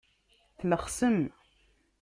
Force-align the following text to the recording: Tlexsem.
Tlexsem. 0.59 1.19